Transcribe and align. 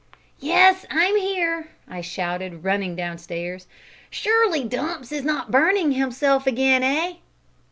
"Yes, 0.39 0.83
I 0.89 1.05
am 1.05 1.15
here," 1.17 1.67
I 1.87 2.01
shouted, 2.01 2.63
running 2.63 2.95
downstairs. 2.95 3.67
"Surely 4.09 4.63
Dumps 4.63 5.11
is 5.11 5.23
not 5.23 5.51
burning 5.51 5.91
himself 5.91 6.47
again 6.47 6.81
eh?" 6.81 7.17